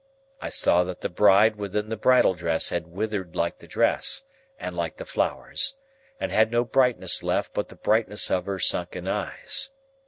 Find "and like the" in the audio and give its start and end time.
4.57-5.05